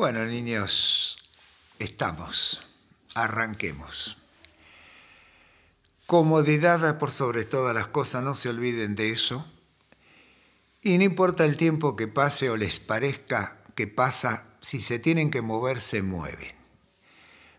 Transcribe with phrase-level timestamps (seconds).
[0.00, 1.18] Bueno, niños,
[1.78, 2.66] estamos.
[3.14, 4.16] Arranquemos.
[6.06, 9.44] Comodidad por sobre todas las cosas, no se olviden de eso.
[10.80, 15.30] Y no importa el tiempo que pase o les parezca que pasa, si se tienen
[15.30, 16.54] que mover, se mueven.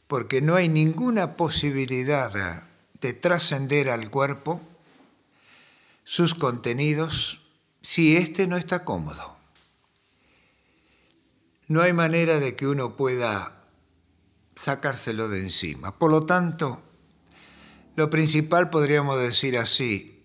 [0.07, 2.63] Porque no hay ninguna posibilidad
[3.01, 4.59] de trascender al cuerpo
[6.05, 7.39] sus contenidos
[7.83, 9.40] si éste no está cómodo.
[11.71, 13.63] No hay manera de que uno pueda
[14.57, 15.97] sacárselo de encima.
[15.97, 16.83] Por lo tanto,
[17.95, 20.21] lo principal podríamos decir así,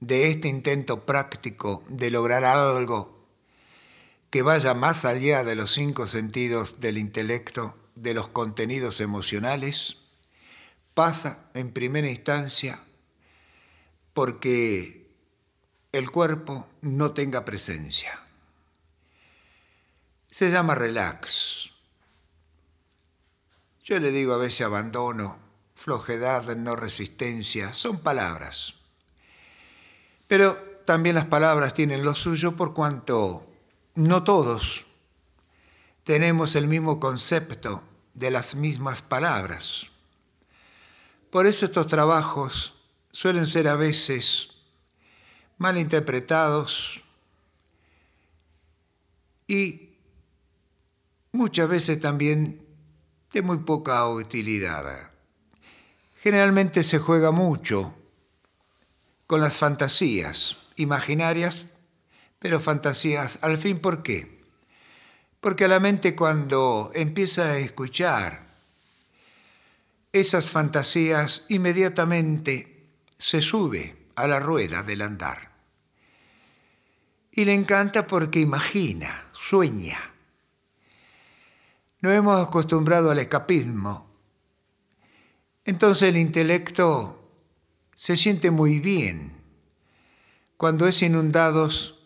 [0.00, 3.26] de este intento práctico de lograr algo
[4.28, 9.96] que vaya más allá de los cinco sentidos del intelecto, de los contenidos emocionales,
[10.92, 12.78] pasa en primera instancia
[14.12, 15.10] porque
[15.92, 18.20] el cuerpo no tenga presencia.
[20.30, 21.70] Se llama relax.
[23.84, 25.38] Yo le digo a veces abandono,
[25.74, 28.74] flojedad, no resistencia, son palabras.
[30.28, 33.46] Pero también las palabras tienen lo suyo por cuanto
[33.96, 34.86] no todos
[36.04, 37.82] tenemos el mismo concepto
[38.14, 39.86] de las mismas palabras.
[41.30, 42.74] Por eso estos trabajos
[43.12, 44.50] suelen ser a veces
[45.58, 47.02] mal interpretados
[49.46, 49.89] y
[51.32, 52.64] muchas veces también
[53.32, 55.12] de muy poca utilidad.
[56.16, 57.94] Generalmente se juega mucho
[59.26, 61.66] con las fantasías imaginarias,
[62.38, 64.40] pero fantasías al fin, ¿por qué?
[65.40, 68.50] Porque a la mente cuando empieza a escuchar
[70.12, 75.50] esas fantasías, inmediatamente se sube a la rueda del andar.
[77.32, 79.98] Y le encanta porque imagina, sueña.
[82.00, 84.10] No hemos acostumbrado al escapismo.
[85.64, 87.20] Entonces el intelecto
[87.94, 89.34] se siente muy bien
[90.56, 92.00] cuando es inundados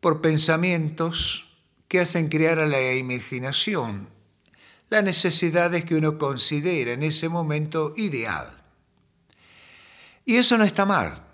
[0.00, 1.58] por pensamientos
[1.88, 4.08] que hacen crear a la imaginación
[4.88, 8.48] las necesidades que uno considera en ese momento ideal.
[10.24, 11.24] Y eso no está mal.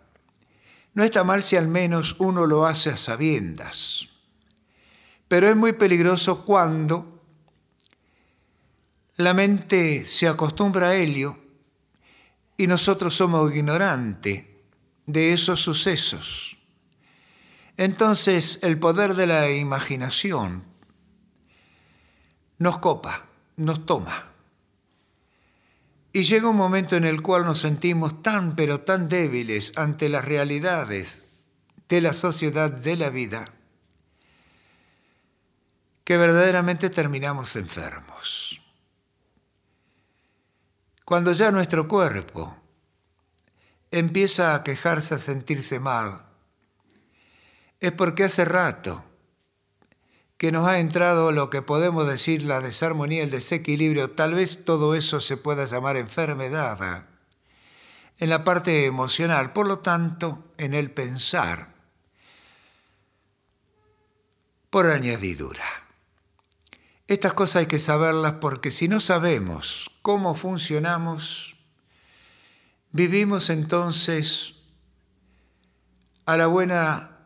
[0.94, 4.08] No está mal si al menos uno lo hace a sabiendas.
[5.28, 7.11] Pero es muy peligroso cuando
[9.22, 11.38] la mente se acostumbra a ello
[12.56, 14.44] y nosotros somos ignorantes
[15.06, 16.58] de esos sucesos.
[17.76, 20.64] Entonces el poder de la imaginación
[22.58, 24.30] nos copa, nos toma.
[26.12, 30.24] Y llega un momento en el cual nos sentimos tan pero tan débiles ante las
[30.24, 31.26] realidades
[31.88, 33.52] de la sociedad, de la vida,
[36.04, 38.61] que verdaderamente terminamos enfermos.
[41.12, 42.56] Cuando ya nuestro cuerpo
[43.90, 46.24] empieza a quejarse, a sentirse mal,
[47.80, 49.04] es porque hace rato
[50.38, 54.94] que nos ha entrado lo que podemos decir la desarmonía, el desequilibrio, tal vez todo
[54.94, 57.04] eso se pueda llamar enfermedad
[58.16, 61.74] en la parte emocional, por lo tanto, en el pensar,
[64.70, 65.66] por añadidura.
[67.06, 71.56] Estas cosas hay que saberlas porque si no sabemos cómo funcionamos,
[72.90, 74.56] vivimos entonces
[76.26, 77.18] a la buena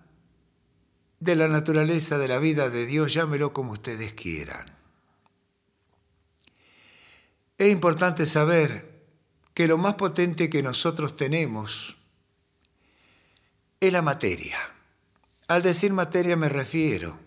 [1.20, 4.66] de la naturaleza de la vida de Dios, llámelo como ustedes quieran.
[7.58, 8.96] Es importante saber
[9.54, 11.96] que lo más potente que nosotros tenemos
[13.80, 14.58] es la materia.
[15.48, 17.18] Al decir materia me refiero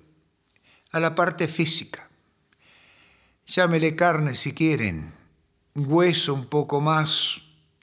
[0.91, 2.07] a la parte física.
[3.47, 5.18] Llámele carne si quieren,
[5.79, 7.41] hueso un poco más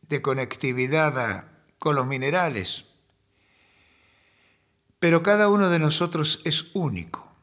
[0.09, 1.49] de conectividad
[1.79, 2.85] con los minerales,
[4.99, 7.35] pero cada uno de nosotros es único.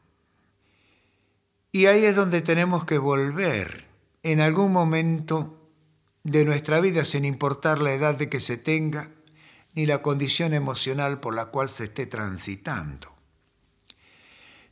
[1.72, 3.86] Y ahí es donde tenemos que volver
[4.22, 5.70] en algún momento
[6.22, 9.10] de nuestra vida, sin importar la edad de que se tenga,
[9.74, 13.12] ni la condición emocional por la cual se esté transitando.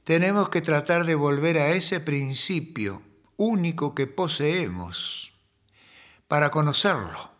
[0.05, 3.03] Tenemos que tratar de volver a ese principio
[3.37, 5.32] único que poseemos
[6.33, 7.31] para conocerlo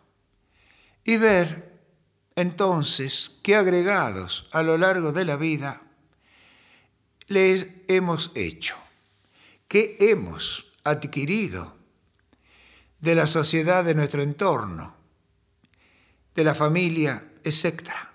[1.03, 1.81] y ver
[2.35, 5.81] entonces, ¿qué agregados a lo largo de la vida
[7.25, 8.75] les hemos hecho?
[9.67, 11.75] ¿Qué hemos adquirido
[12.99, 14.95] de la sociedad de nuestro entorno,
[16.35, 18.13] de la familia, etcétera?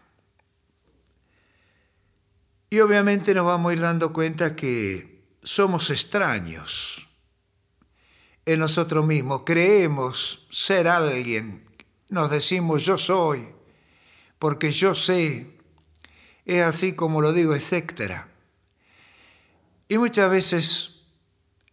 [2.71, 7.08] Y obviamente nos vamos a ir dando cuenta que somos extraños
[8.49, 11.69] en nosotros mismos, creemos ser alguien,
[12.09, 13.47] nos decimos yo soy,
[14.39, 15.59] porque yo sé,
[16.47, 18.27] es así como lo digo, etcétera.
[19.87, 21.03] Y muchas veces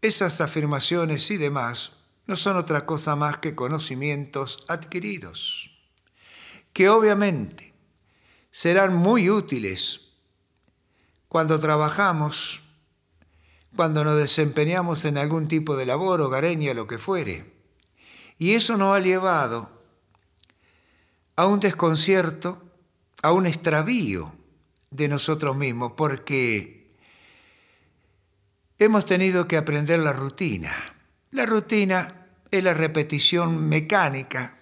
[0.02, 1.94] esas afirmaciones y demás
[2.28, 5.72] no son otra cosa más que conocimientos adquiridos,
[6.74, 7.74] que obviamente
[8.52, 10.10] serán muy útiles
[11.30, 12.65] cuando trabajamos
[13.76, 17.54] cuando nos desempeñamos en algún tipo de labor, hogareña, lo que fuere.
[18.38, 19.70] Y eso nos ha llevado
[21.36, 22.62] a un desconcierto,
[23.22, 24.34] a un extravío
[24.92, 26.96] de nosotros mismos, porque
[28.80, 30.74] hemos tenido que aprender la rutina.
[31.32, 34.58] La rutina es la repetición mecánica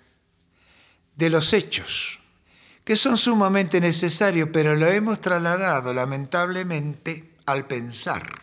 [1.16, 2.20] de los hechos,
[2.84, 8.43] que son sumamente necesarios, pero lo hemos trasladado lamentablemente al pensar.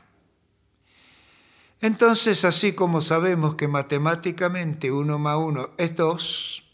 [1.81, 6.65] Entonces, así como sabemos que matemáticamente uno más uno es dos,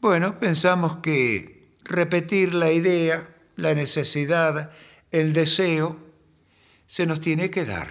[0.00, 4.72] bueno, pensamos que repetir la idea, la necesidad,
[5.12, 5.96] el deseo,
[6.88, 7.88] se nos tiene que dar.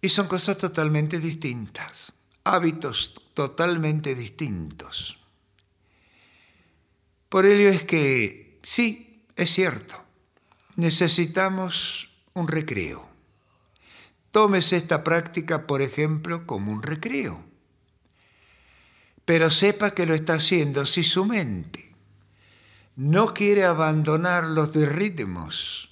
[0.00, 2.14] Y son cosas totalmente distintas,
[2.44, 5.18] hábitos totalmente distintos.
[7.28, 10.04] Por ello es que, sí, es cierto,
[10.76, 13.08] necesitamos un recreo.
[14.32, 17.44] Tómese esta práctica, por ejemplo, como un recreo.
[19.24, 21.94] Pero sepa que lo está haciendo si su mente
[22.96, 25.90] no quiere abandonar los ritmos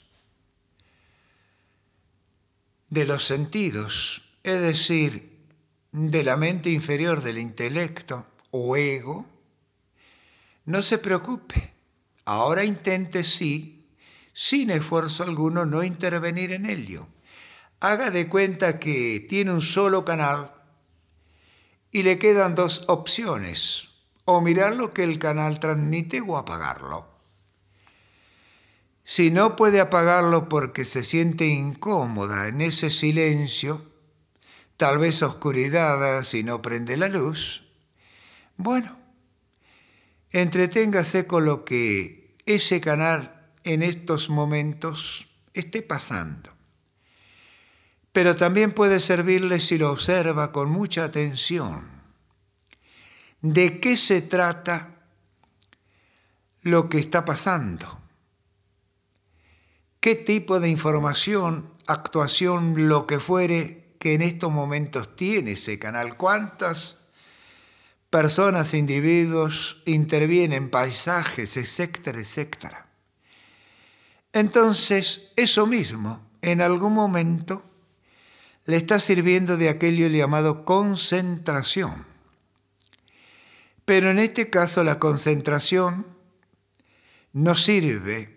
[2.91, 5.33] de los sentidos, es decir,
[5.93, 9.27] de la mente inferior del intelecto o ego,
[10.65, 11.73] no se preocupe.
[12.25, 13.82] Ahora intente sí
[14.33, 17.09] sin esfuerzo alguno, no intervenir en ello.
[17.81, 20.53] Haga de cuenta que tiene un solo canal
[21.91, 23.89] y le quedan dos opciones,
[24.25, 27.09] o mirar lo que el canal transmite o apagarlo.
[29.05, 33.85] Si no puede apagarlo porque se siente incómoda en ese silencio,
[34.77, 37.65] tal vez oscuridad si no prende la luz,
[38.57, 38.97] bueno,
[40.31, 46.51] entreténgase con lo que ese canal en estos momentos esté pasando.
[48.13, 51.91] Pero también puede servirle si lo observa con mucha atención.
[53.41, 54.91] ¿De qué se trata
[56.61, 58.01] lo que está pasando?
[60.01, 66.17] ¿Qué tipo de información, actuación, lo que fuere que en estos momentos tiene ese canal?
[66.17, 67.03] ¿Cuántas
[68.11, 72.82] personas, individuos intervienen, paisajes, etcétera, etcétera?
[74.33, 77.65] Entonces, eso mismo, en algún momento,
[78.65, 82.07] le está sirviendo de aquello llamado concentración.
[83.85, 86.07] Pero en este caso la concentración
[87.33, 88.37] no sirve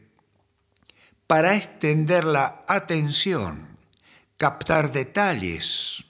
[1.27, 3.68] para extender la atención,
[4.38, 6.06] captar detalles,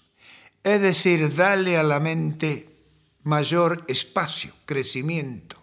[0.63, 2.69] es decir, darle a la mente
[3.23, 5.61] mayor espacio, crecimiento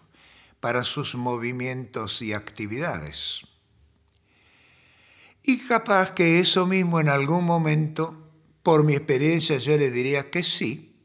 [0.59, 3.52] para sus movimientos y actividades.
[5.43, 8.31] Y capaz que eso mismo en algún momento,
[8.63, 10.95] por mi experiencia yo le diría que sí,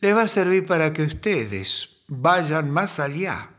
[0.00, 3.50] le va a servir para que ustedes vayan más allá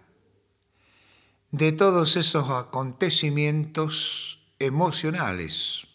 [1.51, 5.87] de todos esos acontecimientos emocionales,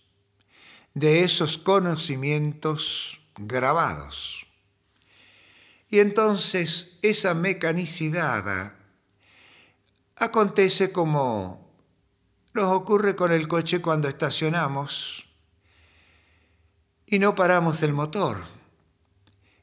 [0.94, 4.46] de esos conocimientos grabados.
[5.90, 8.74] Y entonces esa mecanicidad
[10.16, 11.67] acontece como
[12.58, 15.24] nos ocurre con el coche cuando estacionamos
[17.06, 18.38] y no paramos el motor.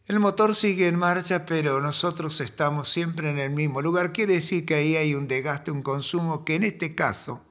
[0.05, 4.13] El motor sigue en marcha, pero nosotros estamos siempre en el mismo lugar.
[4.13, 7.43] Quiere decir que ahí hay un desgaste, un consumo que en este caso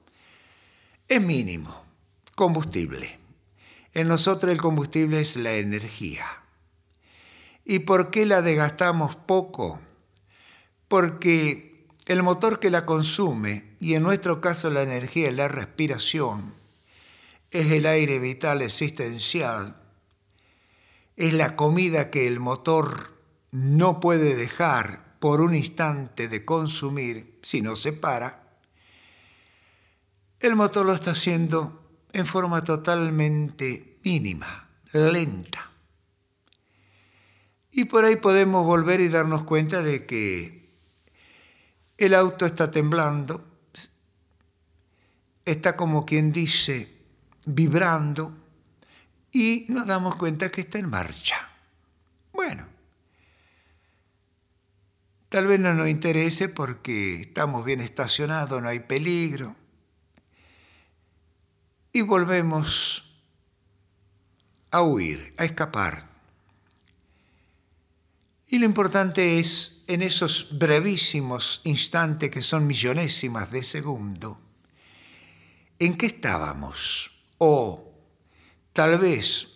[1.09, 1.85] es mínimo.
[2.35, 3.19] Combustible.
[3.93, 6.25] En nosotros el combustible es la energía.
[7.67, 9.79] ¿Y por qué la desgastamos poco?
[10.89, 11.74] Porque
[12.07, 16.55] el motor que la consume, y en nuestro caso la energía y la respiración,
[17.51, 19.77] es el aire vital existencial,
[21.17, 23.15] es la comida que el motor
[23.53, 28.59] no puede dejar por un instante de consumir si no se para,
[30.41, 31.81] el motor lo está haciendo
[32.13, 35.71] en forma totalmente mínima, lenta.
[37.71, 40.64] Y por ahí podemos volver y darnos cuenta de que
[41.99, 43.45] el auto está temblando,
[45.45, 46.93] está como quien dice,
[47.47, 48.37] vibrando,
[49.31, 51.51] y nos damos cuenta que está en marcha.
[52.33, 52.67] Bueno,
[55.29, 59.57] tal vez no nos interese porque estamos bien estacionados, no hay peligro.
[61.93, 63.05] Y volvemos
[64.71, 66.09] a huir, a escapar.
[68.49, 74.41] Y lo importante es, en esos brevísimos instantes que son millonésimas de segundo,
[75.79, 77.11] ¿en qué estábamos?
[77.39, 77.93] O
[78.73, 79.49] tal vez,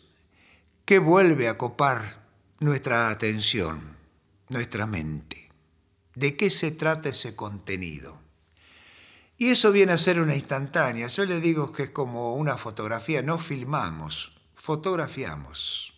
[0.85, 2.27] ¿qué vuelve a copar
[2.61, 3.97] nuestra atención,
[4.49, 5.49] nuestra mente?
[6.15, 8.21] ¿De qué se trata ese contenido?
[9.37, 11.07] Y eso viene a ser una instantánea.
[11.07, 15.95] Yo le digo que es como una fotografía, no filmamos, fotografiamos.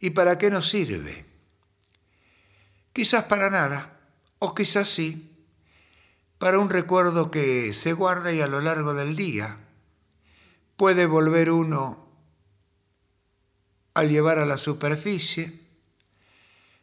[0.00, 1.29] ¿Y para qué nos sirve?
[2.92, 3.98] Quizás para nada,
[4.38, 5.30] o quizás sí,
[6.38, 9.58] para un recuerdo que se guarda y a lo largo del día
[10.76, 12.08] puede volver uno
[13.92, 15.60] al llevar a la superficie,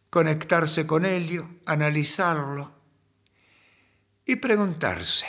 [0.09, 2.71] conectarse con ello, analizarlo
[4.25, 5.25] y preguntarse.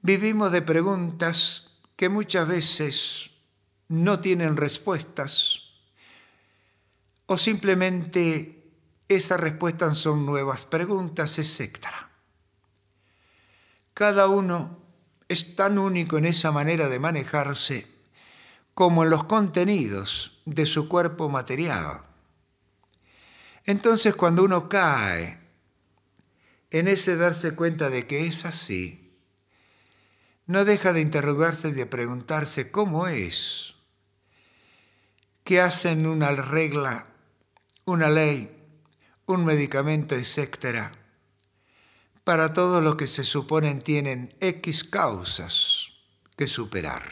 [0.00, 3.30] Vivimos de preguntas que muchas veces
[3.88, 5.64] no tienen respuestas
[7.26, 8.59] o simplemente
[9.10, 11.78] esas respuestas son nuevas preguntas, etc.
[13.92, 14.78] Cada uno
[15.28, 17.88] es tan único en esa manera de manejarse
[18.72, 22.02] como en los contenidos de su cuerpo material.
[23.64, 25.40] Entonces cuando uno cae
[26.70, 29.18] en ese darse cuenta de que es así,
[30.46, 33.74] no deja de interrogarse y de preguntarse cómo es,
[35.42, 37.08] qué hacen una regla,
[37.84, 38.59] una ley,
[39.32, 40.92] un medicamento, etcétera
[42.30, 45.90] para todo lo que se suponen tienen X causas
[46.36, 47.02] que superar.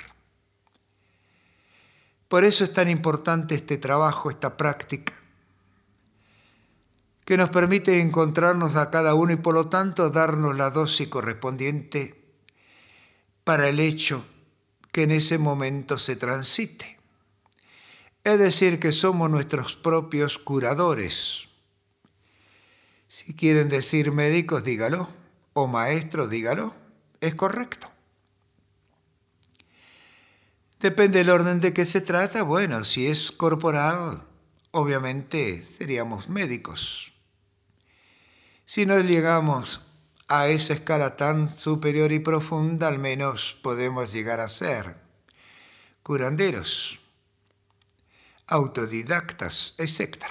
[2.28, 5.14] Por eso es tan importante este trabajo, esta práctica,
[7.24, 12.22] que nos permite encontrarnos a cada uno y por lo tanto darnos la dosis correspondiente
[13.44, 14.24] para el hecho
[14.92, 16.98] que en ese momento se transite.
[18.24, 21.47] Es decir, que somos nuestros propios curadores
[23.08, 25.08] si quieren decir médicos, dígalo,
[25.54, 26.74] o maestros, dígalo,
[27.20, 27.90] es correcto.
[30.78, 32.44] Depende del orden de qué se trata.
[32.44, 34.22] Bueno, si es corporal,
[34.70, 37.12] obviamente seríamos médicos.
[38.64, 39.82] Si no llegamos
[40.28, 44.96] a esa escala tan superior y profunda, al menos podemos llegar a ser
[46.02, 47.00] curanderos,
[48.46, 50.24] autodidactas, etc.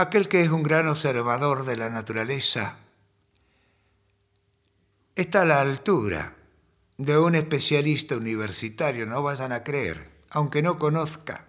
[0.00, 2.78] Aquel que es un gran observador de la naturaleza
[5.14, 6.36] está a la altura
[6.96, 11.48] de un especialista universitario, no vayan a creer, aunque no conozca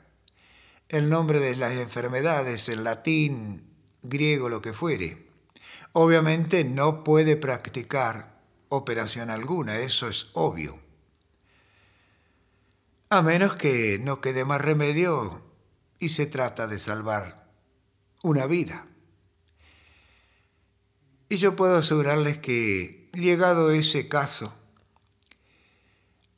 [0.89, 3.63] el nombre de las enfermedades en latín,
[4.03, 5.29] griego, lo que fuere.
[5.93, 10.77] Obviamente no puede practicar operación alguna, eso es obvio.
[13.07, 15.41] A menos que no quede más remedio
[15.99, 17.40] y se trata de salvar
[18.23, 18.85] una vida.
[21.29, 24.53] Y yo puedo asegurarles que, llegado ese caso,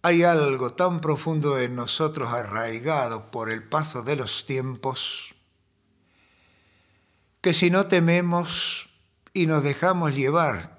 [0.03, 5.33] hay algo tan profundo en nosotros arraigado por el paso de los tiempos,
[7.41, 8.89] que si no tememos
[9.33, 10.77] y nos dejamos llevar,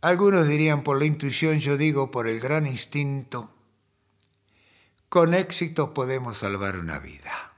[0.00, 3.54] algunos dirían por la intuición, yo digo por el gran instinto,
[5.08, 7.55] con éxito podemos salvar una vida.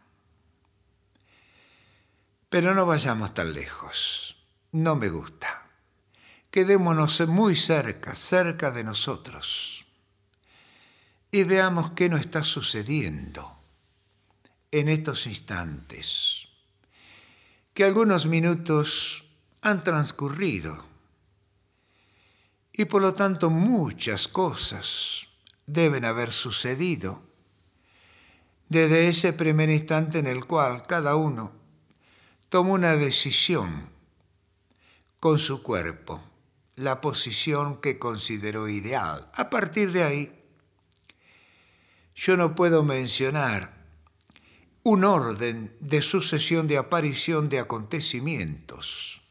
[2.48, 4.36] Pero no vayamos tan lejos.
[4.72, 5.66] No me gusta.
[6.50, 9.86] Quedémonos muy cerca, cerca de nosotros.
[11.30, 13.54] Y veamos qué nos está sucediendo
[14.70, 16.48] en estos instantes.
[17.74, 19.24] Que algunos minutos
[19.60, 20.86] han transcurrido
[22.72, 25.26] y por lo tanto muchas cosas
[25.66, 27.20] deben haber sucedido
[28.68, 31.57] desde ese primer instante en el cual cada uno
[32.48, 33.90] toma una decisión
[35.20, 36.22] con su cuerpo,
[36.76, 39.30] la posición que consideró ideal.
[39.34, 40.32] A partir de ahí,
[42.14, 43.78] yo no puedo mencionar
[44.82, 49.22] un orden de sucesión de aparición de acontecimientos.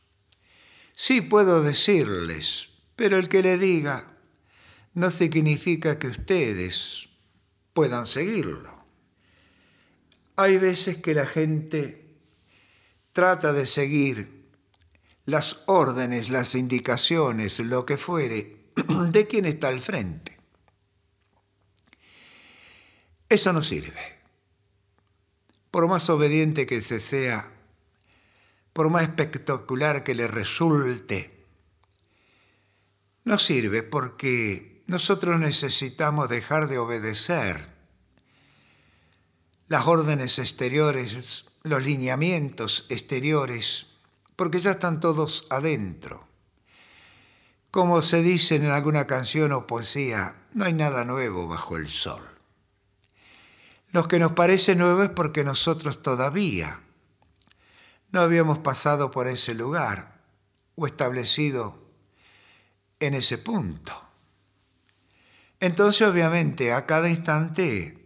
[0.94, 4.14] Sí puedo decirles, pero el que le diga
[4.94, 7.10] no significa que ustedes
[7.74, 8.86] puedan seguirlo.
[10.36, 12.07] Hay veces que la gente
[13.18, 14.46] trata de seguir
[15.26, 18.70] las órdenes, las indicaciones, lo que fuere,
[19.10, 20.38] de quien está al frente.
[23.28, 24.20] Eso no sirve.
[25.72, 27.52] Por más obediente que se sea,
[28.72, 31.44] por más espectacular que le resulte,
[33.24, 37.68] no sirve porque nosotros necesitamos dejar de obedecer
[39.70, 43.88] las órdenes exteriores, los lineamientos exteriores,
[44.36, 46.28] porque ya están todos adentro.
[47.72, 52.22] Como se dice en alguna canción o poesía, no hay nada nuevo bajo el sol.
[53.92, 56.82] Lo que nos parece nuevo es porque nosotros todavía
[58.12, 60.22] no habíamos pasado por ese lugar
[60.76, 61.78] o establecido
[63.00, 63.94] en ese punto.
[65.60, 68.06] Entonces, obviamente, a cada instante,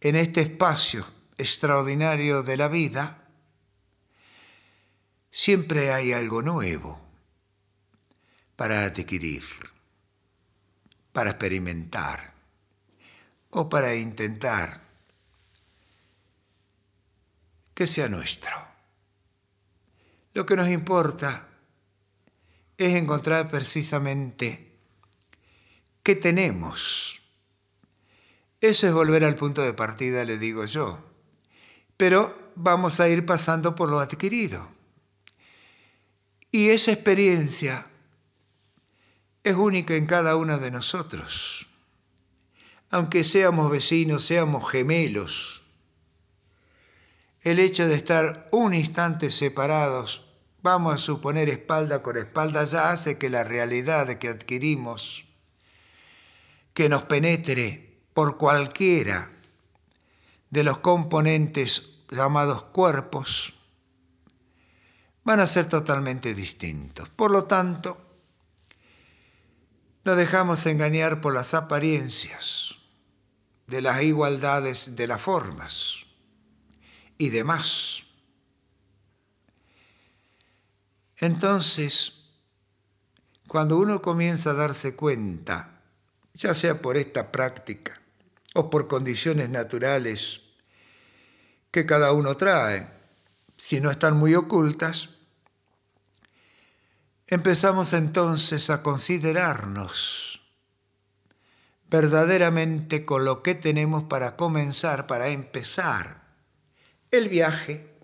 [0.00, 3.26] en este espacio extraordinario de la vida,
[5.30, 7.00] siempre hay algo nuevo
[8.56, 9.44] para adquirir,
[11.12, 12.32] para experimentar
[13.50, 14.80] o para intentar
[17.74, 18.56] que sea nuestro.
[20.32, 21.48] Lo que nos importa
[22.78, 24.78] es encontrar precisamente
[26.02, 27.20] qué tenemos.
[28.60, 31.05] Eso es volver al punto de partida, le digo yo.
[31.96, 34.68] Pero vamos a ir pasando por lo adquirido.
[36.50, 37.86] Y esa experiencia
[39.44, 41.66] es única en cada uno de nosotros.
[42.90, 45.62] Aunque seamos vecinos, seamos gemelos,
[47.46, 50.26] el hecho de estar un instante separados
[50.62, 55.24] vamos a suponer espalda con espalda, ya hace que la realidad que adquirimos,
[56.74, 59.30] que nos penetre por cualquiera
[60.56, 63.52] de los componentes llamados cuerpos,
[65.22, 67.10] van a ser totalmente distintos.
[67.10, 68.00] Por lo tanto,
[70.04, 72.76] nos dejamos engañar por las apariencias
[73.66, 76.06] de las igualdades de las formas
[77.18, 78.04] y demás.
[81.18, 82.30] Entonces,
[83.46, 85.82] cuando uno comienza a darse cuenta,
[86.32, 88.00] ya sea por esta práctica
[88.54, 90.45] o por condiciones naturales
[91.76, 92.88] que cada uno trae,
[93.58, 95.10] si no están muy ocultas,
[97.26, 100.40] empezamos entonces a considerarnos
[101.90, 106.22] verdaderamente con lo que tenemos para comenzar, para empezar
[107.10, 107.94] el viaje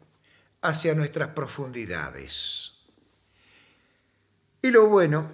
[0.60, 2.72] hacia nuestras profundidades.
[4.60, 5.32] Y lo bueno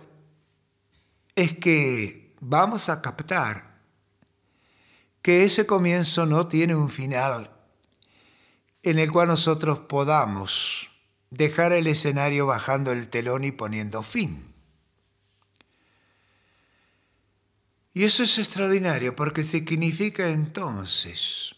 [1.35, 3.81] es que vamos a captar
[5.23, 7.58] que ese comienzo no tiene un final
[8.91, 10.91] en el cual nosotros podamos
[11.31, 14.55] dejar el escenario bajando el telón y poniendo fin.
[17.93, 21.55] Y eso es extraordinario porque significa entonces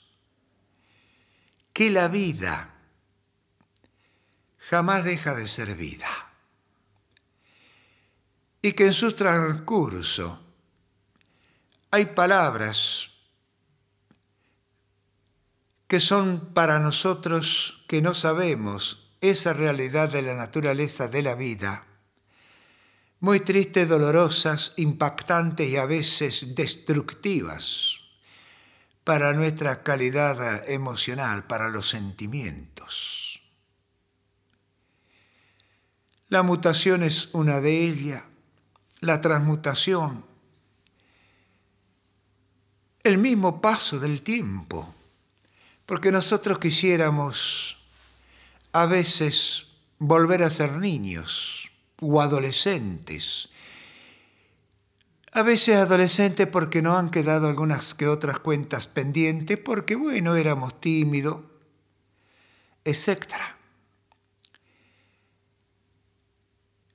[1.73, 2.75] que la vida
[4.59, 6.09] jamás deja de ser vida
[8.63, 10.41] y que en su transcurso
[11.91, 13.10] hay palabras
[15.91, 21.85] que son para nosotros que no sabemos esa realidad de la naturaleza de la vida,
[23.19, 27.99] muy tristes, dolorosas, impactantes y a veces destructivas
[29.03, 33.43] para nuestra calidad emocional, para los sentimientos.
[36.29, 38.23] La mutación es una de ellas,
[39.01, 40.25] la transmutación,
[43.03, 44.95] el mismo paso del tiempo,
[45.91, 47.77] porque nosotros quisiéramos
[48.71, 49.67] a veces
[49.99, 51.69] volver a ser niños
[52.01, 53.49] o adolescentes,
[55.33, 60.81] a veces adolescentes porque no han quedado algunas que otras cuentas pendientes, porque bueno, éramos
[60.81, 61.41] tímidos,
[62.85, 63.35] etc.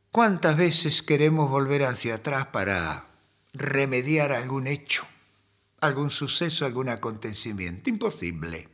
[0.09, 3.03] ¿Cuántas veces queremos volver hacia atrás para
[3.51, 5.05] remediar algún hecho,
[5.81, 7.89] algún suceso, algún acontecimiento?
[7.89, 8.69] Imposible.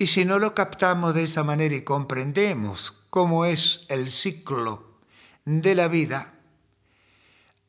[0.00, 4.98] Y si no lo captamos de esa manera y comprendemos cómo es el ciclo
[5.44, 6.32] de la vida,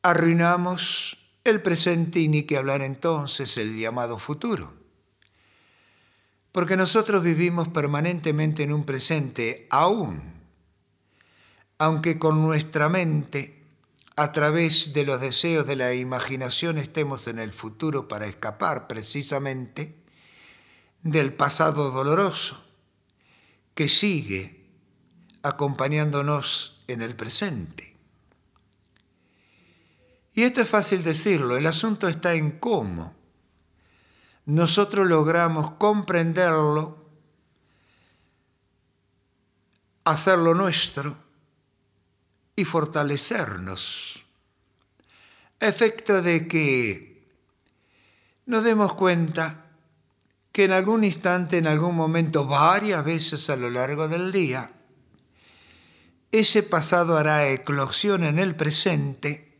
[0.00, 4.72] arruinamos el presente y ni que hablar entonces el llamado futuro.
[6.52, 10.32] Porque nosotros vivimos permanentemente en un presente aún
[11.76, 13.62] aunque con nuestra mente,
[14.16, 20.01] a través de los deseos de la imaginación, estemos en el futuro para escapar precisamente
[21.02, 22.62] del pasado doloroso
[23.74, 24.64] que sigue
[25.42, 27.96] acompañándonos en el presente.
[30.34, 33.14] Y esto es fácil decirlo, el asunto está en cómo
[34.46, 36.98] nosotros logramos comprenderlo,
[40.04, 41.16] hacerlo nuestro
[42.56, 44.24] y fortalecernos,
[45.60, 47.28] a efecto de que
[48.46, 49.61] nos demos cuenta
[50.52, 54.70] que en algún instante, en algún momento, varias veces a lo largo del día,
[56.30, 59.58] ese pasado hará eclosión en el presente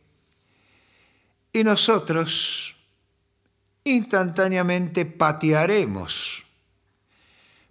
[1.51, 2.75] y nosotros
[3.83, 6.43] instantáneamente patearemos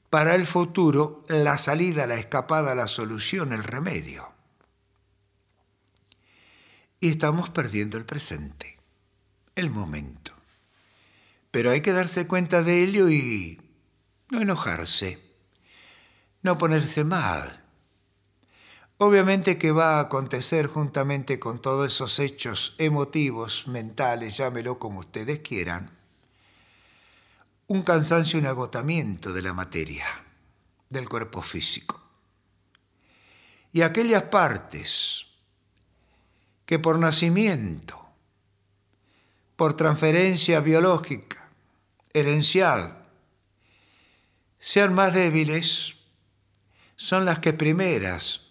[0.09, 4.31] para el futuro la salida, la escapada, la solución, el remedio.
[7.01, 8.79] Y estamos perdiendo el presente,
[9.57, 10.22] el momento.
[11.53, 13.61] Pero hay que darse cuenta de ello y
[14.31, 15.23] no enojarse,
[16.43, 17.63] no ponerse mal.
[18.97, 25.41] Obviamente que va a acontecer juntamente con todos esos hechos emotivos, mentales, llámelo como ustedes
[25.41, 25.91] quieran,
[27.67, 30.07] un cansancio y un agotamiento de la materia,
[30.89, 32.01] del cuerpo físico.
[33.73, 35.27] Y aquellas partes
[36.65, 38.01] que por nacimiento,
[39.57, 41.42] por transferencia biológica,
[42.15, 42.99] herencial
[44.59, 45.97] sean más débiles,
[46.95, 48.43] son las que primeras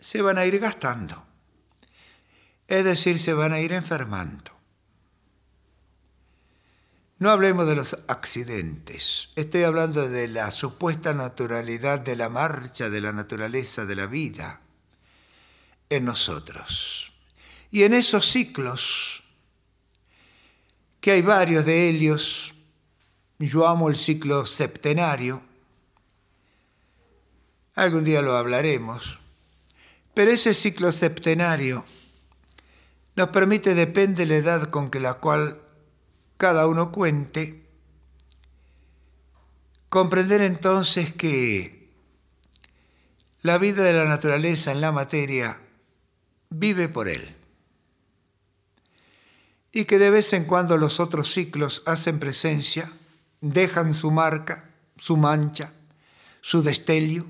[0.00, 1.24] se van a ir gastando.
[2.66, 4.50] Es decir, se van a ir enfermando.
[7.18, 13.00] No hablemos de los accidentes, estoy hablando de la supuesta naturalidad de la marcha de
[13.00, 14.60] la naturaleza de la vida
[15.88, 17.12] en nosotros.
[17.70, 19.22] Y en esos ciclos,
[21.00, 22.53] que hay varios de ellos,
[23.46, 25.42] yo amo el ciclo septenario.
[27.74, 29.18] Algún día lo hablaremos.
[30.14, 31.84] Pero ese ciclo septenario
[33.16, 35.60] nos permite, depende de la edad con que la cual
[36.36, 37.64] cada uno cuente,
[39.88, 41.90] comprender entonces que
[43.42, 45.60] la vida de la naturaleza en la materia
[46.50, 47.36] vive por él
[49.70, 52.92] y que de vez en cuando los otros ciclos hacen presencia
[53.44, 55.70] dejan su marca, su mancha,
[56.40, 57.26] su destello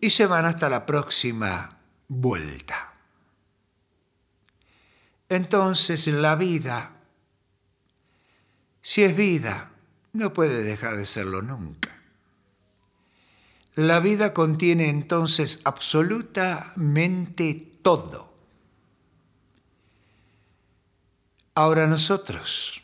[0.00, 2.94] y se van hasta la próxima vuelta.
[5.28, 6.92] Entonces la vida,
[8.80, 9.72] si es vida,
[10.14, 11.94] no puede dejar de serlo nunca.
[13.74, 18.32] La vida contiene entonces absolutamente todo.
[21.54, 22.83] Ahora nosotros,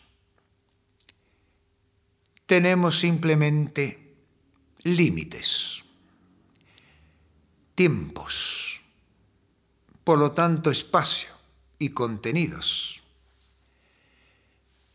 [2.50, 4.16] tenemos simplemente
[4.82, 5.84] límites,
[7.76, 8.80] tiempos,
[10.02, 11.30] por lo tanto espacio
[11.78, 13.04] y contenidos.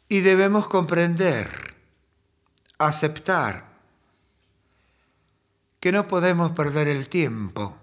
[0.09, 1.75] Y debemos comprender,
[2.77, 3.69] aceptar
[5.79, 7.77] que no podemos perder el tiempo,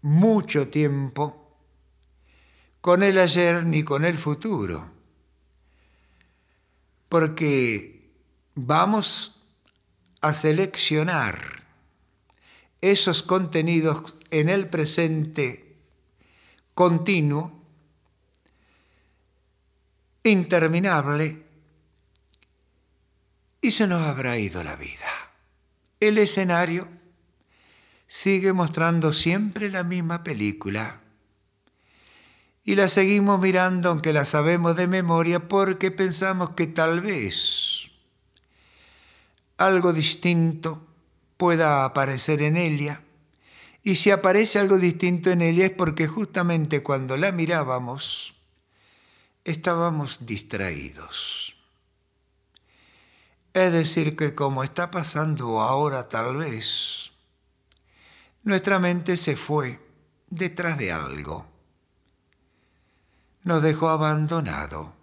[0.00, 1.58] mucho tiempo,
[2.80, 4.92] con el ayer ni con el futuro,
[7.08, 7.95] porque
[8.56, 9.42] vamos
[10.22, 11.38] a seleccionar
[12.80, 15.76] esos contenidos en el presente
[16.74, 17.62] continuo,
[20.24, 21.44] interminable,
[23.60, 25.06] y se nos habrá ido la vida.
[26.00, 26.88] El escenario
[28.06, 31.00] sigue mostrando siempre la misma película
[32.64, 37.85] y la seguimos mirando aunque la sabemos de memoria porque pensamos que tal vez
[39.56, 40.86] algo distinto
[41.36, 43.02] pueda aparecer en ella.
[43.82, 48.34] Y si aparece algo distinto en ella es porque justamente cuando la mirábamos
[49.44, 51.54] estábamos distraídos.
[53.54, 57.12] Es decir, que como está pasando ahora tal vez,
[58.42, 59.80] nuestra mente se fue
[60.28, 61.46] detrás de algo.
[63.44, 64.95] Nos dejó abandonado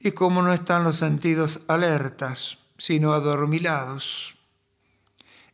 [0.00, 4.36] y como no están los sentidos alertas, sino adormilados,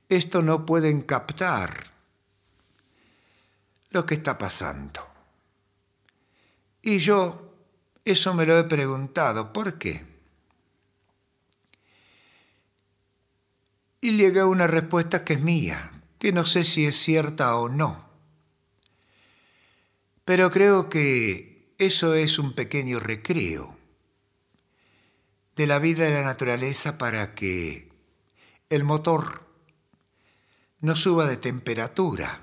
[0.09, 1.93] esto no pueden captar
[3.91, 5.01] lo que está pasando.
[6.83, 7.55] Y yo
[8.05, 10.05] eso me lo he preguntado, ¿por qué?
[14.03, 17.71] Y llegué a una respuesta que es mía, que no sé si es cierta o
[17.71, 18.05] no.
[20.27, 23.74] Pero creo que eso es un pequeño recreo
[25.57, 27.93] de la vida de la naturaleza para que
[28.71, 29.47] el motor
[30.81, 32.41] no suba de temperatura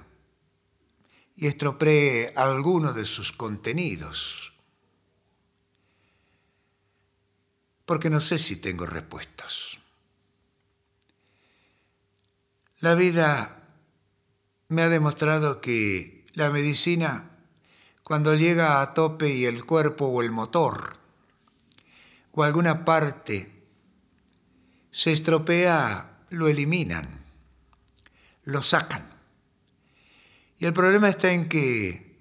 [1.36, 4.52] y estropee alguno de sus contenidos.
[7.92, 9.82] porque no sé si tengo repuestos.
[12.80, 13.68] La vida
[14.70, 17.32] me ha demostrado que la medicina,
[18.02, 21.01] cuando llega a tope y el cuerpo o el motor
[22.32, 23.52] o alguna parte
[24.92, 27.26] se estropea, lo eliminan,
[28.44, 29.10] lo sacan.
[30.60, 32.20] Y el problema está en que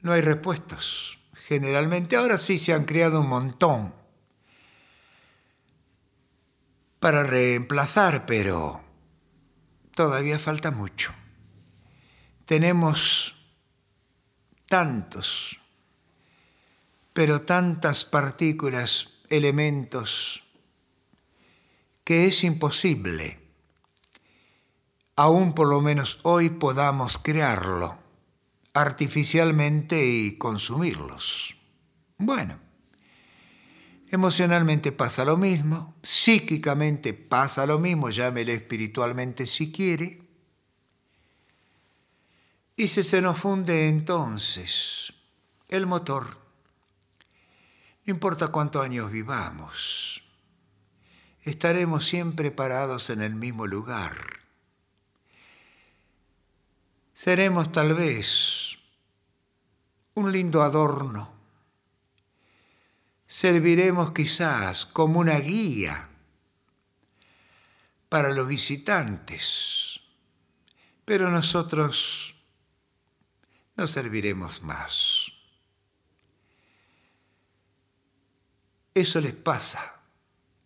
[0.00, 1.18] no hay repuestos.
[1.34, 3.94] Generalmente ahora sí se han creado un montón
[7.00, 8.80] para reemplazar, pero
[9.94, 11.12] todavía falta mucho.
[12.44, 13.34] Tenemos
[14.68, 15.60] tantos,
[17.12, 20.44] pero tantas partículas, elementos,
[22.04, 23.40] que es imposible,
[25.16, 27.98] aún por lo menos hoy podamos crearlo
[28.74, 31.56] artificialmente y consumirlos.
[32.18, 32.58] Bueno,
[34.10, 40.20] emocionalmente pasa lo mismo, psíquicamente pasa lo mismo, llámele espiritualmente si quiere,
[42.76, 45.12] y si se nos funde entonces
[45.68, 46.39] el motor,
[48.06, 50.22] no importa cuántos años vivamos,
[51.42, 54.40] estaremos siempre parados en el mismo lugar.
[57.12, 58.78] Seremos tal vez
[60.14, 61.32] un lindo adorno.
[63.26, 66.08] Serviremos quizás como una guía
[68.08, 70.00] para los visitantes,
[71.04, 72.34] pero nosotros
[73.76, 75.19] no serviremos más.
[79.00, 79.98] Eso les pasa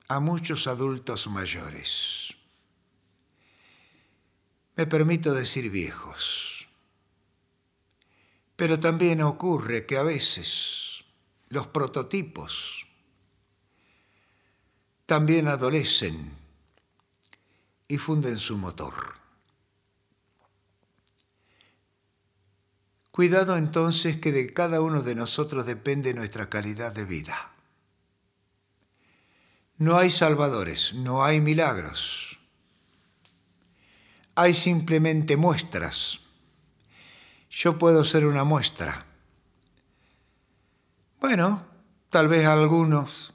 [0.08, 2.34] a muchos adultos mayores.
[4.74, 6.66] Me permito decir viejos.
[8.56, 11.04] Pero también ocurre que a veces
[11.48, 12.88] los prototipos
[15.06, 16.32] también adolecen
[17.86, 19.14] y funden su motor.
[23.12, 27.53] Cuidado entonces que de cada uno de nosotros depende nuestra calidad de vida.
[29.76, 32.38] No hay salvadores, no hay milagros.
[34.36, 36.20] Hay simplemente muestras.
[37.50, 39.06] Yo puedo ser una muestra.
[41.20, 41.64] Bueno,
[42.10, 43.34] tal vez a algunos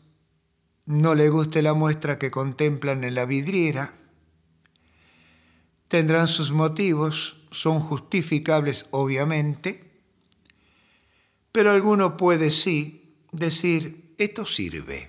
[0.86, 3.94] no le guste la muestra que contemplan en la vidriera.
[5.90, 9.92] Tendrán sus motivos, son justificables obviamente,
[11.52, 15.09] pero alguno puede sí decir, esto sirve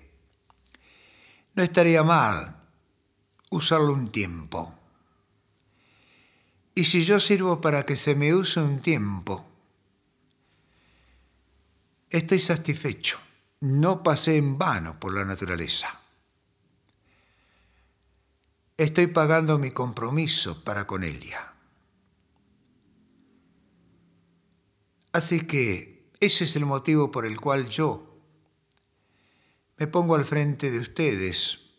[1.54, 2.56] no estaría mal
[3.50, 4.74] usarlo un tiempo.
[6.74, 9.46] Y si yo sirvo para que se me use un tiempo,
[12.08, 13.18] estoy satisfecho.
[13.60, 16.00] No pasé en vano por la naturaleza.
[18.78, 21.52] Estoy pagando mi compromiso para con ella.
[25.12, 28.09] Así que ese es el motivo por el cual yo
[29.80, 31.70] me pongo al frente de ustedes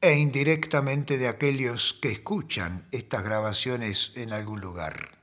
[0.00, 5.18] e indirectamente de aquellos que escuchan estas grabaciones en algún lugar.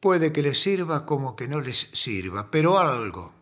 [0.00, 3.34] Puede que les sirva como que no les sirva, pero algo,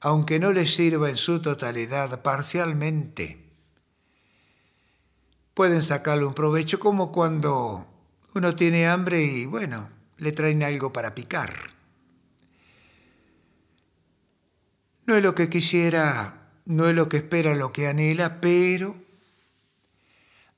[0.00, 3.52] aunque no les sirva en su totalidad, parcialmente,
[5.54, 7.86] pueden sacarle un provecho como cuando
[8.34, 11.74] uno tiene hambre y, bueno, le traen algo para picar.
[15.06, 18.96] No es lo que quisiera, no es lo que espera, lo que anhela, pero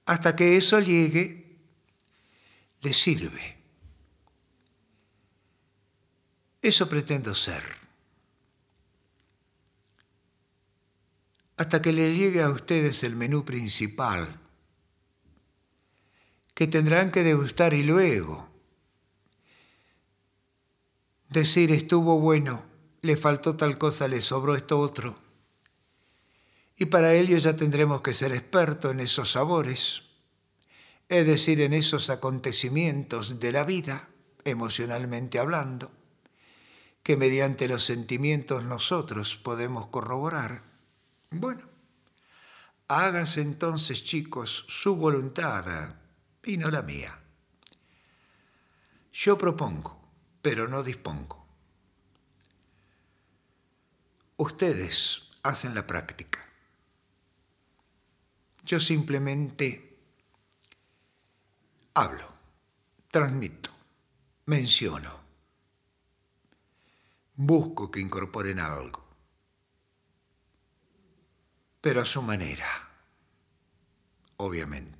[0.06, 1.58] hasta que eso llegue,
[2.80, 3.56] le sirve.
[6.62, 7.62] Eso pretendo ser.
[11.56, 14.40] Hasta que le llegue a ustedes el menú principal,
[16.54, 18.48] que tendrán que degustar y luego
[21.28, 22.75] decir estuvo bueno
[23.06, 25.16] le faltó tal cosa, le sobró esto otro.
[26.76, 30.02] Y para ello ya tendremos que ser expertos en esos sabores,
[31.08, 34.08] es decir, en esos acontecimientos de la vida,
[34.44, 35.90] emocionalmente hablando,
[37.02, 40.64] que mediante los sentimientos nosotros podemos corroborar.
[41.30, 41.62] Bueno,
[42.88, 45.94] hágase entonces, chicos, su voluntad
[46.44, 47.22] y no la mía.
[49.12, 49.98] Yo propongo,
[50.42, 51.45] pero no dispongo.
[54.36, 56.40] Ustedes hacen la práctica.
[58.64, 59.98] Yo simplemente
[61.94, 62.28] hablo,
[63.10, 63.70] transmito,
[64.46, 65.26] menciono.
[67.36, 69.04] busco que incorporen algo,
[71.80, 72.66] pero a su manera,
[74.38, 74.95] obviamente.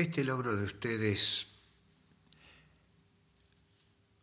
[0.00, 1.48] Este logro de ustedes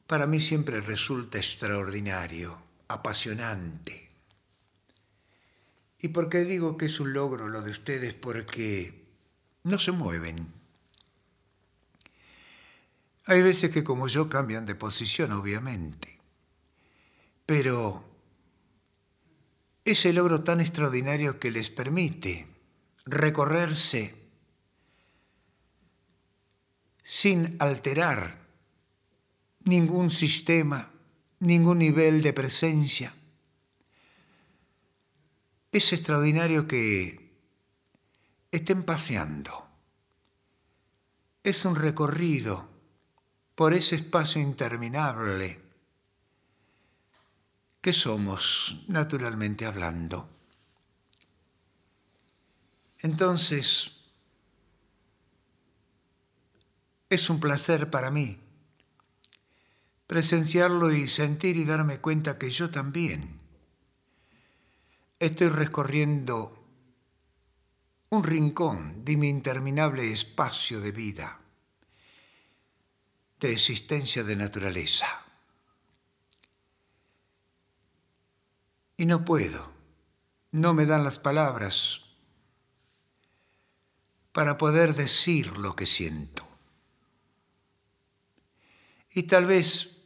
[0.08, 4.10] para mí siempre resulta extraordinario, apasionante.
[6.00, 8.16] ¿Y por qué digo que es un logro lo de ustedes?
[8.16, 9.06] Porque
[9.66, 10.52] no se mueven.
[13.26, 16.20] Hay veces que como yo cambian de posición, obviamente.
[17.46, 18.04] Pero
[19.86, 22.48] ese logro tan extraordinario que les permite
[23.06, 24.27] recorrerse
[27.08, 28.38] sin alterar
[29.64, 30.92] ningún sistema,
[31.40, 33.16] ningún nivel de presencia.
[35.72, 37.32] Es extraordinario que
[38.52, 39.70] estén paseando.
[41.44, 42.68] Es un recorrido
[43.56, 45.62] por ese espacio interminable
[47.80, 50.28] que somos, naturalmente hablando.
[53.00, 53.97] Entonces,
[57.10, 58.40] Es un placer para mí
[60.08, 63.40] presenciarlo y sentir y darme cuenta que yo también
[65.20, 66.64] estoy recorriendo
[68.10, 71.40] un rincón de mi interminable espacio de vida,
[73.42, 75.08] de existencia de naturaleza.
[78.96, 79.72] Y no puedo,
[80.52, 82.06] no me dan las palabras
[84.32, 86.37] para poder decir lo que siento.
[89.18, 89.98] Y tal vez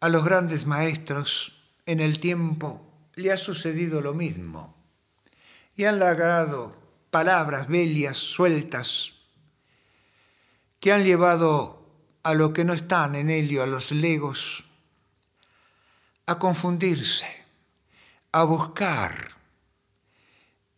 [0.00, 1.52] a los grandes maestros
[1.84, 2.80] en el tiempo
[3.16, 4.82] le ha sucedido lo mismo
[5.76, 6.74] y han lagrado
[7.10, 9.12] palabras bellas, sueltas,
[10.80, 11.86] que han llevado
[12.22, 14.64] a lo que no están en ello, a los legos,
[16.24, 17.44] a confundirse,
[18.32, 19.32] a buscar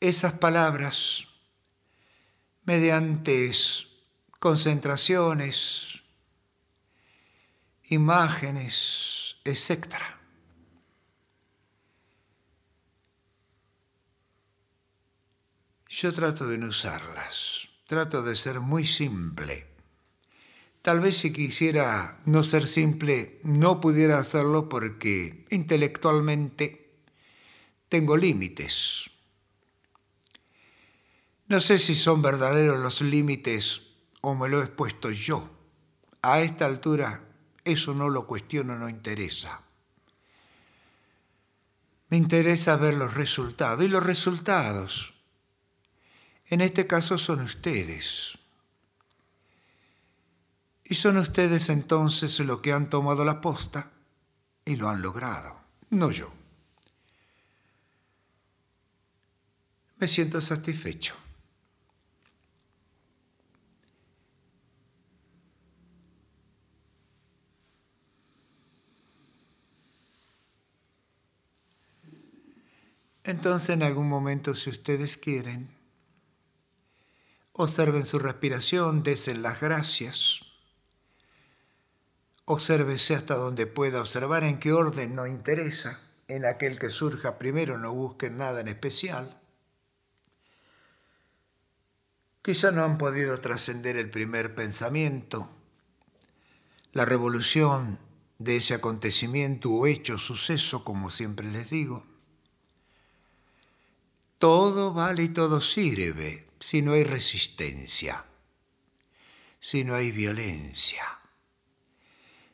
[0.00, 1.28] esas palabras
[2.64, 3.52] mediante
[4.40, 6.01] concentraciones,
[7.92, 9.94] imágenes, etc.
[15.88, 19.68] Yo trato de no usarlas, trato de ser muy simple.
[20.80, 26.96] Tal vez si quisiera no ser simple, no pudiera hacerlo porque intelectualmente
[27.88, 29.10] tengo límites.
[31.46, 33.82] No sé si son verdaderos los límites
[34.22, 35.50] o me lo he expuesto yo.
[36.22, 37.31] A esta altura
[37.64, 39.60] eso no lo cuestiono, no interesa.
[42.08, 43.84] Me interesa ver los resultados.
[43.84, 45.14] Y los resultados,
[46.46, 48.38] en este caso, son ustedes.
[50.84, 53.92] Y son ustedes entonces los que han tomado la posta
[54.64, 55.58] y lo han logrado,
[55.90, 56.30] no yo.
[59.98, 61.21] Me siento satisfecho.
[73.24, 75.70] Entonces en algún momento, si ustedes quieren,
[77.52, 80.40] observen su respiración, desen las gracias,
[82.44, 87.78] obsérvese hasta donde pueda observar, en qué orden no interesa, en aquel que surja primero
[87.78, 89.38] no busquen nada en especial.
[92.42, 95.48] Quizá no han podido trascender el primer pensamiento,
[96.92, 98.00] la revolución
[98.38, 102.11] de ese acontecimiento o hecho, suceso, como siempre les digo.
[104.42, 108.24] Todo vale y todo sirve si no hay resistencia,
[109.60, 111.04] si no hay violencia,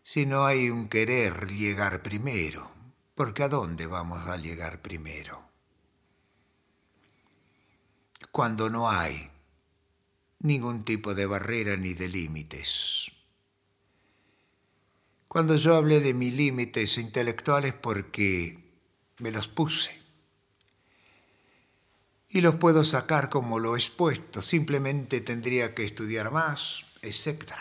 [0.03, 2.70] si no hay un querer llegar primero,
[3.14, 5.49] porque ¿a dónde vamos a llegar primero?
[8.32, 9.30] Cuando no hay
[10.41, 13.11] ningún tipo de barrera ni de límites.
[15.26, 18.78] Cuando yo hablé de mis límites intelectuales porque
[19.20, 20.08] me los puse.
[22.29, 27.53] Y los puedo sacar como lo he expuesto, simplemente tendría que estudiar más, etc.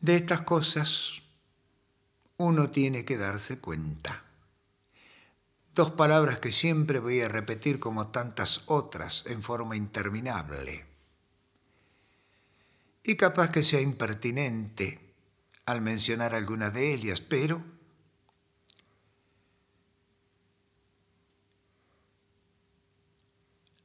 [0.00, 1.22] De estas cosas
[2.36, 4.24] uno tiene que darse cuenta.
[5.74, 10.92] Dos palabras que siempre voy a repetir como tantas otras en forma interminable
[13.04, 15.00] y capaz que sea impertinente
[15.66, 17.62] al mencionar algunas de ellas, pero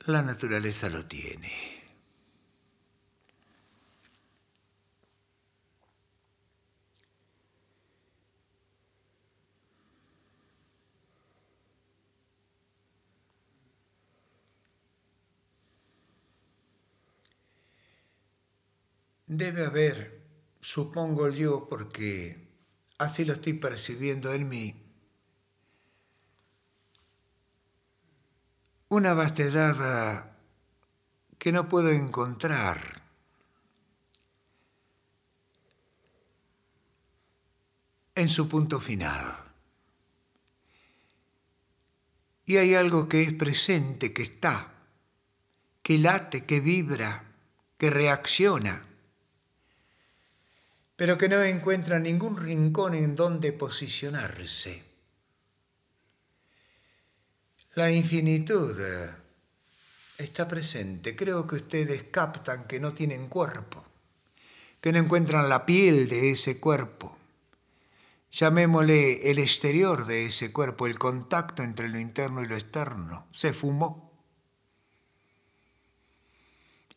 [0.07, 1.51] la naturaleza lo tiene.
[19.27, 20.21] Debe haber,
[20.61, 22.47] supongo yo, porque
[22.97, 24.86] así lo estoy percibiendo en mí,
[28.89, 30.31] una vastedad
[31.37, 33.05] que no puedo encontrar.
[38.15, 39.31] en su punto final.
[42.47, 44.73] Y hay algo que es presente, que está,
[45.83, 47.25] que late, que vibra,
[47.77, 48.87] que reacciona
[50.97, 54.83] pero que no encuentra ningún rincón en donde posicionarse.
[57.77, 58.75] La infinitud
[60.17, 61.15] está presente.
[61.15, 63.85] Creo que ustedes captan que no tienen cuerpo,
[64.81, 67.15] que no encuentran la piel de ese cuerpo.
[68.31, 73.27] Llamémosle el exterior de ese cuerpo, el contacto entre lo interno y lo externo.
[73.31, 74.11] Se fumó.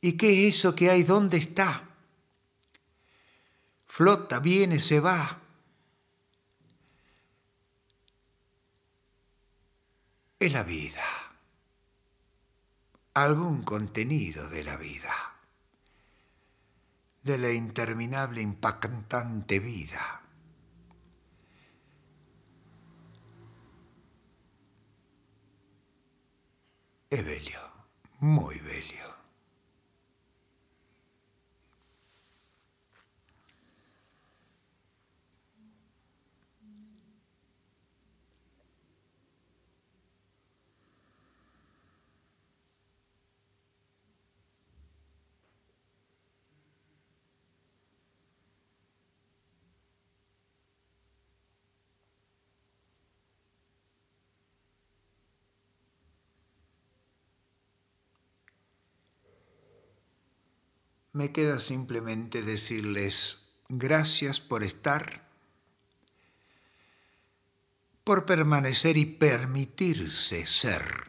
[0.00, 1.02] ¿Y qué es eso que hay?
[1.02, 1.88] ¿Dónde está?
[3.86, 5.39] flota, viene, se va.
[10.40, 11.04] Es la vida,
[13.12, 15.12] algún contenido de la vida,
[17.22, 20.22] de la interminable, impactante vida.
[27.10, 27.60] Es bello,
[28.20, 28.99] muy bello.
[61.20, 65.28] Me queda simplemente decirles gracias por estar,
[68.04, 71.08] por permanecer y permitirse ser,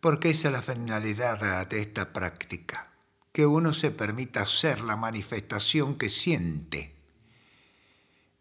[0.00, 2.92] porque esa es la finalidad de esta práctica,
[3.32, 6.94] que uno se permita ser la manifestación que siente,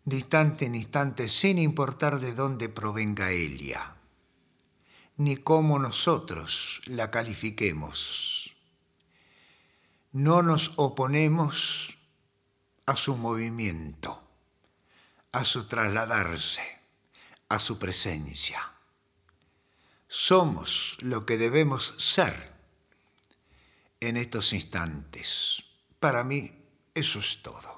[0.04, 3.96] distante en instante, sin importar de dónde provenga ella,
[5.16, 8.37] ni cómo nosotros la califiquemos
[10.12, 11.98] no nos oponemos
[12.86, 14.22] a su movimiento,
[15.32, 16.82] a su trasladarse,
[17.50, 18.74] a su presencia.
[20.08, 22.54] Somos lo que debemos ser
[24.00, 25.64] en estos instantes.
[26.00, 27.77] Para mí eso es todo.